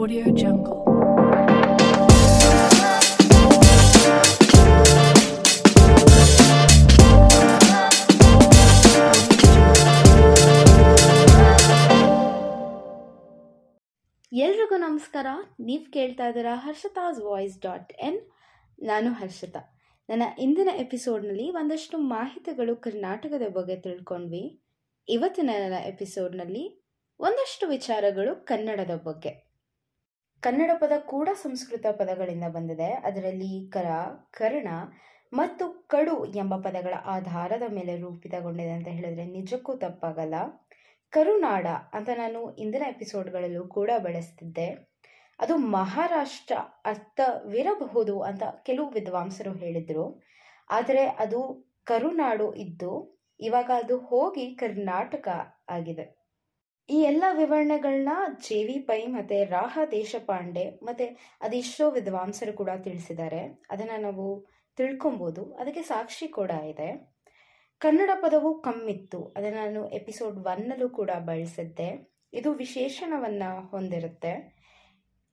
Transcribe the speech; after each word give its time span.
Audio 0.00 0.20
Jungle. 0.20 0.40
ಎಲ್ರಿಗೂ 14.32 14.76
ನಮಸ್ಕಾರ. 14.76 15.26
ನೀವು 15.60 15.92
ಕೇಳ್ತಾ 15.92 16.26
ಇದ್ದೀರಾ 16.26 16.56
ಹರ್ಷತಾಸ್ 16.56 17.20
ವಾಯ್ಸ್ 17.20 17.60
ಡಾಟ್ 17.60 17.92
ಎನ್. 17.92 18.20
ನಾನು 18.82 19.12
ಹರ್ಷತಾ. 19.12 19.78
ನನ್ನ 20.10 20.22
ಇಂದಿನ 20.38 20.68
ಎಪಿಸೋಡ್ನಲ್ಲಿ 20.74 21.50
ಒಂದಷ್ಟು 21.50 21.98
ಮಾಹಿತಿಗಳು 21.98 22.76
ಕರ್ನಾಟಕದ 22.76 23.42
ಬಗ್ಗೆ 23.48 23.76
ತಿಳ್ಕೊಂಡ್ವಿ. 23.76 24.62
ಇವತ್ತಿನ 25.08 25.50
ನನ್ನ 25.58 25.74
ಎಪಿಸೋಡ್ನಲ್ಲಿ 25.74 26.84
ಒಂದಷ್ಟು 27.20 27.68
ವಿಚಾರಗಳು 27.68 28.44
ಕನ್ನಡದ 28.44 29.00
ಬಗ್ಗೆ. 29.04 29.49
ಕನ್ನಡ 30.42 30.70
ಪದ 30.80 30.92
ಕೂಡ 31.06 31.28
ಸಂಸ್ಕೃತ 31.42 31.86
ಪದಗಳಿಂದ 31.90 32.44
ಬಂದಿದೆ. 32.44 32.90
ಅದರಲ್ಲಿ 32.92 33.70
ಕರ, 33.70 33.86
ಕರ್ಣ 34.30 34.68
ಮತ್ತು 35.32 35.86
ಕಡು 35.86 36.26
ಎಂಬ 36.26 36.56
ಪದಗಳ 36.56 36.94
ಆಧಾರದ 37.06 37.62
ಮೇಲೆ 37.72 37.96
ರೂಪಿತಗೊಂಡಿದೆ 37.96 38.70
ಅಂತ 38.70 38.88
ಹೇಳಿದ್ರೆ 38.88 39.24
ನಿಜಕ್ಕೂ 39.24 39.74
ತಪ್ಪಾಗಲ್ಲ. 39.74 40.34
ಕರುನಾಡ 41.10 41.66
ಅಂತ 41.66 42.08
ನಾನು 42.16 42.50
ಇಂದಿನ 42.54 42.82
ಎಪಿಸೋಡ್ಗಳಲ್ಲೂ 42.88 43.68
ಕೂಡ 43.68 43.90
ಬಳಸ್ತಿದ್ದೆ. 43.98 44.68
ಅದು 45.40 45.56
ಮಹಾರಾಷ್ಟ್ರ 45.56 46.54
ಅರ್ಥವಿರಬಹುದು 46.84 48.20
ಅಂತ 48.20 48.42
ಕೆಲವು 48.62 48.88
ವಿದ್ವಾಂಸರು 48.90 49.52
ಹೇಳಿದರು. 49.52 50.22
ಆದರೆ 50.70 51.06
ಅದು 51.06 51.70
ಕರುನಾಡು 51.84 52.54
ಇದ್ದು, 52.54 53.20
ಇವಾಗ 53.40 53.70
ಅದು 53.76 53.98
ಹೋಗಿ 53.98 54.54
ಕರ್ನಾಟಕ 54.54 55.28
ಆಗಿದೆ. 55.68 56.19
ಈ 56.88 56.98
ಎಲ್ಲ 57.02 57.24
ವಿವರಣೆಗಳನ್ನ 57.32 58.12
ಜೆ 58.40 58.56
ವಿ 58.64 58.76
ಪೈ 58.80 59.06
ಮತ್ತೆ 59.06 59.36
ರಾಹ 59.44 59.78
ದೇಶಪಾಂಡೆ 59.90 60.64
ಮತ್ತು 60.82 61.04
ಅದೆಷ್ಟೋ 61.40 61.84
ವಿದ್ವಾಂಸರು 61.90 62.52
ಕೂಡ 62.52 62.70
ತಿಳಿಸಿದ್ದಾರೆ. 62.84 63.42
ಅದನ್ನು 63.70 63.96
ನಾವು 64.02 64.26
ತಿಳ್ಕೊಬೋದು. 64.78 65.42
ಅದಕ್ಕೆ 65.54 65.82
ಸಾಕ್ಷಿ 65.82 66.28
ಕೂಡ 66.28 66.52
ಇದೆ. 66.72 66.88
ಕನ್ನಡ 67.80 68.10
ಪದವು 68.22 68.50
ಕಮ್ಮಿತ್ತು. 68.60 69.20
ಅದನ್ನು 69.36 69.60
ನಾನು 69.60 69.82
ಎಪಿಸೋಡ್ 69.90 70.38
ಒನ್ನಲ್ಲೂ 70.46 70.88
ಕೂಡ 70.90 71.10
ಬಳಸಿದ್ದೆ. 71.20 71.88
ಇದು 72.32 72.52
ವಿಶೇಷಣವನ್ನು 72.54 73.50
ಹೊಂದಿರುತ್ತೆ. 73.70 74.32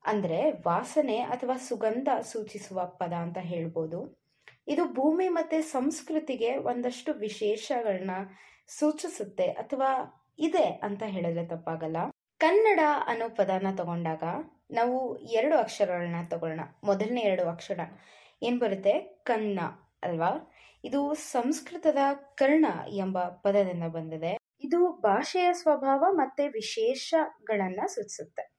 ಅಂದರೆ 0.05 0.39
ವಾಸನೆ 0.67 1.17
ಅಥವಾ 1.35 1.57
ಸುಗಂಧ 1.67 2.09
ಸೂಚಿಸುವ 2.31 2.79
ಪದ 2.99 3.13
ಅಂತ 3.25 3.39
ಹೇಳ್ಬೋದು. 3.45 3.99
ಇದು 4.67 4.85
ಭೂಮಿ 4.93 5.27
ಮತ್ತು 5.29 5.57
ಸಂಸ್ಕೃತಿಗೆ 5.71 6.51
ಒಂದಷ್ಟು 6.65 7.11
ವಿಶೇಷಗಳನ್ನ 7.25 8.15
ಸೂಚಿಸುತ್ತೆ 8.69 9.47
ಅಥವಾ 9.63 9.91
ಇದೆ 10.39 10.63
ಅಂತ 10.63 11.03
ಹೇಳಿದ್ರೆ 11.03 11.45
ತಪ್ಪಾಗಲ್ಲ. 11.45 11.97
ಕನ್ನಡ 12.37 12.79
ಅನ್ನೋ 13.07 13.29
ಪದನ 13.29 13.75
ತಗೊಂಡಾಗ 13.75 14.23
ನಾವು 14.71 15.17
ಎರಡು 15.17 15.57
ಅಕ್ಷರಗಳನ್ನ 15.57 16.15
ತಗೊಳ್ಳೋಣ. 16.29 16.59
ಮೊದಲನೇ 16.83 17.21
ಎರಡು 17.21 17.49
ಅಕ್ಷರ. 17.49 17.79
ಏನು 18.43 18.59
ಬರುತ್ತೆ? 18.59 19.23
ಕನ್ನ, 19.23 19.59
ಅಲ್ವಾ? 20.03 20.53
ಇದು 20.83 21.13
ಸಂಸ್ಕೃತದ 21.13 21.97
ಕರ್ಣ 22.35 22.65
ಎಂಬ 22.89 23.23
ಪದದಿಂದ 23.23 23.83
ಬಂದಿದೆ. 23.83 24.37
ಇದು 24.59 24.91
ಭಾಷೆಯ 24.91 25.53
ಸ್ವಭಾವ 25.53 26.05
ಮತ್ತೆ 26.09 26.47
ವಿಶೇಷಗಳನ್ನ 26.47 27.79
ಸೂಚಿಸುತ್ತೆ. 27.87 28.57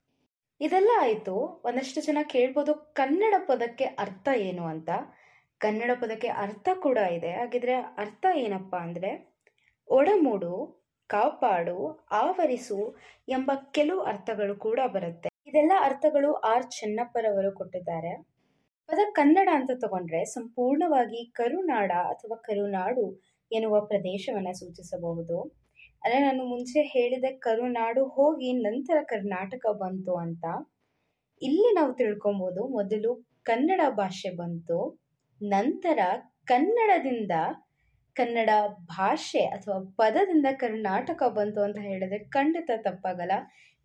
ಇದೆಲ್ಲ 0.60 0.88
ಆಯಿತು. 1.00 1.62
ಒಂದಷ್ಟು 1.64 2.00
ಜನ 2.00 2.18
ಕೇಳ್ಬೋದು 2.22 2.74
ಕನ್ನಡ 2.74 3.34
ಪದಕ್ಕೆ 3.46 3.84
ಅರ್ಥ 3.84 4.28
ಏನು 4.36 4.66
ಅಂತ. 4.66 4.90
ಕನ್ನಡ 5.58 5.90
ಪದಕ್ಕೆ 6.00 6.28
ಅರ್ಥ 6.28 6.68
ಕೂಡ 6.74 6.98
ಇದೆ. 6.98 7.30
ಹಾಗಿದ್ರೆ 7.32 7.74
ಅರ್ಥ 7.74 8.26
ಏನಪ್ಪಾ 8.34 8.78
ಅಂದರೆ 8.78 9.36
ಒಡಮೂಡು 9.88 10.78
ಕಾಪಾಡು, 11.08 12.06
ಆವರಿಸು 12.12 12.96
ಎಂಬ 13.28 13.50
ಕೆಲವು 13.70 14.00
ಅರ್ಥಗಳು 14.00 14.56
ಕೂಡ 14.56 14.80
ಬರುತ್ತೆ. 14.86 15.28
ಇದೆಲ್ಲ 15.46 15.72
ಅರ್ಥಗಳು 15.80 16.32
ಆರ್. 16.32 16.66
ಚೆನ್ನಪ್ಪರವರು 16.70 17.52
ಕೊಟ್ಟಿದ್ದಾರೆ. 17.52 18.12
ಪದ 18.88 18.98
ಕನ್ನಡ 19.12 19.48
ಅಂತ 19.52 19.70
ತಗೊಂಡ್ರೆ 19.74 20.24
ಸಂಪೂರ್ಣವಾಗಿ 20.24 21.20
ಕರುನಾಡ 21.30 21.92
ಅಥವಾ 21.92 22.36
ಕರುನಾಡು 22.36 23.04
ಎನ್ನುವ 23.52 23.80
ಪ್ರದೇಶವನ್ನು 23.80 24.58
ಸೂಚಿಸಬಹುದು. 24.58 25.38
ಅಂದರೆ 26.04 26.18
ನಾನು 26.18 26.44
ಮುಂಚೆ 26.44 26.80
ಹೇಳಿದೆ, 26.82 27.30
ಕರುನಾಡು 27.38 28.02
ಹೋಗಿ 28.08 28.52
ನಂತರ 28.52 28.98
ಕರ್ನಾಟಕ 29.02 29.66
ಬಂತು 29.72 30.14
ಅಂತ. 30.16 30.44
ಇಲ್ಲಿ 31.42 31.74
ನಾವು 31.74 31.92
ತಿಳ್ಕೊಬೋದು, 31.92 32.62
ಮೊದಲು 32.68 33.10
ಕನ್ನಡ 33.42 33.80
ಭಾಷೆ 33.90 34.30
ಬಂತು, 34.36 34.78
ನಂತರ 35.40 35.98
ಕನ್ನಡದಿಂದ 36.44 37.30
ಕನ್ನಡ 38.18 38.50
ಭಾಷೆ 38.90 39.42
ಅಥವಾ 39.46 39.78
ಪದದಿಂದ 39.96 40.46
ಕರ್ನಾಟಕ 40.52 41.22
ಬಂತು 41.28 41.60
ಅಂತ 41.62 41.78
ಹೇಳಿದ್ರೆ 41.78 42.18
ಖಂಡಿತ 42.18 42.70
ತಪ್ಪಾಗಲ್ಲ. 42.76 43.32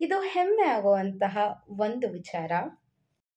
ಇದು 0.01 0.19
ಹೆಮ್ಮೆ 0.21 0.67
ಆಗುವಂತಹ 0.67 1.35
ಒಂದು 1.79 2.07
ವಿಚಾರ. 2.09 2.51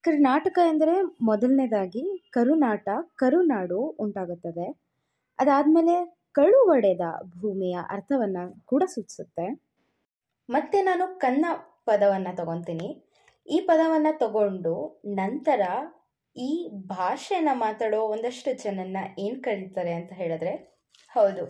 ಕರ್ನಾಟಕ 0.04 0.58
ಎಂದರೆ 0.68 0.94
ಮೊದಲನೇದಾಗಿ 1.22 2.02
ಕರುನಾಟ, 2.30 2.88
ಕರುನಾಡು 3.16 3.80
ಉಂಟಾಗುತ್ತದೆ. 3.98 4.66
ಅದಾದಮೇಲೆ 5.38 5.94
ಕಳು 6.32 6.58
ಒಡೆದ 6.70 7.04
ಭೂಮಿಯ 7.32 7.76
ಅರ್ಥವನ್ನು 7.90 8.44
ಕೂಡ 8.64 8.82
ಸೂಚಿಸುತ್ತೆ. 8.86 9.46
ಮತ್ತೆ 10.48 10.78
ನಾನು 10.82 11.18
ಕನ್ನ 11.18 11.46
ಪದವನ್ನು 11.86 12.36
ತಗೊಂತೀನಿ. 12.36 12.88
ಈ 13.46 13.58
ಪದವನ್ನು 13.60 14.12
ತಗೊಂಡು 14.18 14.74
ನಂತರ 15.16 15.62
ಈ 16.36 16.50
ಭಾಷೆನ 16.88 17.50
ಮಾತಾಡೋ 17.54 18.00
ಒಂದಷ್ಟು 18.06 18.50
ಜನನ್ನ 18.64 18.98
ಏನು 19.18 19.38
ಕರೀತಾರೆ 19.42 19.92
ಅಂತ 19.92 20.12
ಹೇಳಿದ್ರೆ 20.12 20.52
ಹೌದು. 21.16 21.44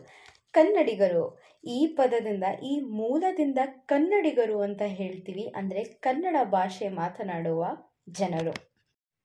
ಕನ್ನಡಿಗರು, 0.53 1.25
ಈ 1.65 1.87
ಪದದಿಂದ, 1.87 2.45
ಈ 2.63 2.81
ಮೂಲದಿಂದ 2.81 3.59
ಕನ್ನಡಿಗರು 3.87 4.61
ಅಂತ 4.61 4.83
ಹೇಳ್ತೀವಿ. 4.83 5.45
ಅಂದರೆ 5.57 5.85
ಕನ್ನಡ 5.85 6.37
ಭಾಷೆ 6.51 6.89
ಮಾತನಾಡುವ 6.89 7.65
ಜನರು. 8.11 8.55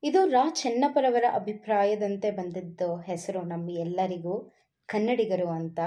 ಇದು 0.03 0.29
ರಾ 0.29 0.45
ಚೆನ್ನಪ್ಪರವರ 0.53 1.25
ಅಭಿಪ್ರಾಯದಂತೆ 1.33 2.31
ಬಂದಿದ್ದು 2.31 2.95
ಹೆಸರು 3.01 3.41
ನಮ್ಮ 3.41 3.69
ಎಲ್ಲರಿಗೂ 3.79 4.35
ಕನ್ನಡಿಗರು 4.89 5.49
ಅಂತ. 5.49 5.79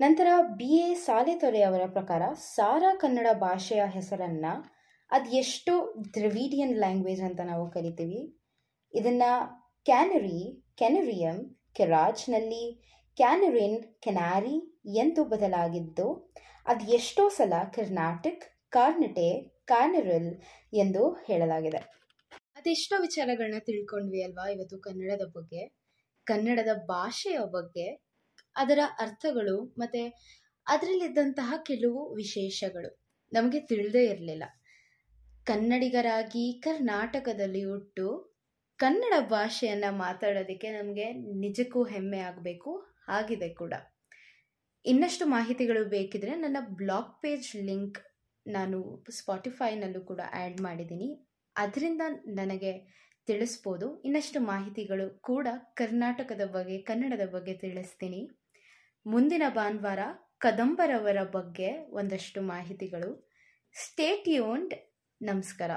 ನಂತರ 0.00 0.28
ಬಿ 0.56 0.70
ಎ 0.76 0.94
ಸಾಲೆತೊರೆ 0.94 1.62
ಅವರ 1.62 1.80
ಪ್ರಕಾರ 1.86 2.22
ಸಾರಾ 2.34 2.90
ಕನ್ನಡ 2.94 3.26
ಭಾಷೆಯ 3.38 3.82
ಹೆಸರನ್ನು 3.86 4.52
ಅದು 5.10 5.30
ಎಷ್ಟು 5.36 5.72
ದ್ರವಿಡಿಯನ್ 6.14 6.76
ಲ್ಯಾಂಗ್ವೇಜ್ 6.78 7.22
ಅಂತ 7.22 7.40
ನಾವು 7.40 7.70
ಕರಿತೀವಿ. 7.70 8.20
ಇದನ್ನು 8.94 9.30
ಕ್ಯಾನರಿ 9.84 10.38
ಕೆನರಿಯಂ 10.78 11.38
ಕೆರಾಜ್ನಲ್ಲಿ 11.72 12.64
ಕ್ಯಾನರಿನ್ 13.16 14.02
ಕೆನಾರಿ 14.02 14.84
ಎಂದು 14.86 15.24
ಬದಲಾಗಿದ್ದು, 15.24 16.32
ಅದು 16.66 16.92
ಎಷ್ಟೋ 16.92 17.28
ಸಲ 17.28 17.52
ಕರ್ನಾಟಕ್ 17.74 18.70
ಕಾರ್ನಟೆ 18.70 19.42
ಕಾನರಲ್ 19.66 20.40
ಎಂದು 20.72 21.12
ಹೇಳಲಾಗಿದೆ. 21.12 21.76
ಅದೆಷ್ಟೋ 22.56 23.00
ವಿಚಾರಗಳನ್ನ 23.00 23.58
ತಿಳ್ಕೊಂಡ್ವಿ 23.58 24.22
ಅಲ್ವಾ 24.22 24.48
ಇವತ್ತು 24.48 24.78
ಕನ್ನಡದ 24.78 25.26
ಬಗ್ಗೆ. 25.36 25.80
ಕನ್ನಡದ 26.24 26.68
ಭಾಷೆಯ 26.86 27.38
ಬಗ್ಗೆ, 27.38 27.86
ಅದರ 28.56 28.78
ಅರ್ಥಗಳು 29.00 29.74
ಮತ್ತು 29.78 30.18
ಅದರಲ್ಲಿದ್ದಂತಹ 30.66 31.54
ಕೆಲವು 31.66 32.14
ವಿಶೇಷಗಳು. 32.14 33.00
ನಮಗೆ 33.32 33.60
ತಿಳಿದೇ 33.60 34.04
ಇರಲಿಲ್ಲ. 34.04 34.44
ಕನ್ನಡಿಗರಾಗಿ 35.44 36.60
ಕರ್ನಾಟಕದಲ್ಲಿ 36.60 37.64
ಹುಟ್ಟು 37.64 38.36
ಕನ್ನಡ 38.78 39.12
ಭಾಷೆಯನ್ನು 39.20 39.96
ಮಾತಾಡೋದಕ್ಕೆ 39.96 40.70
ನಮಗೆ 40.70 41.12
ನಿಜಕ್ಕೂ 41.12 41.84
ಹೆಮ್ಮೆ 41.84 42.18
ಆಗಬೇಕು. 42.18 42.89
ಆಗಿದೆ 43.16 43.48
ಕೂಡ. 43.54 43.74
ಇನ್ನಷ್ಟು 44.84 45.24
ಮಾಹಿತಿಗಳು 45.26 45.82
ಬೇಕಿದ್ರೆ 45.84 46.34
ನನ್ನ 46.36 46.56
ಬ್ಲಾಗ್ 46.60 47.12
ಪೇಜ್ 47.22 47.50
ಲಿಂಕ್ 47.68 47.98
ನಾನು 48.46 48.78
ಸ್ಪಾಟಿಫೈನಲ್ಲೂ 49.10 50.00
ಕೂಡ 50.00 50.20
ಆ್ಯಡ್ 50.32 50.60
ಮಾಡಿದ್ದೀನಿ. 50.60 51.08
ಅದರಿಂದ 51.56 52.02
ನನಗೆ 52.26 52.72
ತಿಳಿಸ್ಬೋದು. 53.26 53.86
ಇನ್ನಷ್ಟು 54.02 54.40
ಮಾಹಿತಿಗಳು 54.40 55.06
ಕೂಡ 55.20 55.48
ಕರ್ನಾಟಕದ 55.74 56.44
ಬಗ್ಗೆ, 56.46 56.76
ಕನ್ನಡದ 56.82 57.26
ಬಗ್ಗೆ 57.30 57.54
ತಿಳಿಸ್ತೀನಿ. 57.54 58.20
ಮುಂದಿನ 59.06 59.42
ಭಾನುವಾರ 59.48 59.98
ಕದಂಬರವರ 60.38 61.20
ಬಗ್ಗೆ 61.36 61.70
ಒಂದಷ್ಟು 61.92 62.40
ಮಾಹಿತಿಗಳು. 62.42 63.10
ಸ್ಟೇಟ್ 63.74 64.28
ಯೂನ್ಡ್ 64.28 64.74
ನಮಸ್ಕಾರ. 65.20 65.72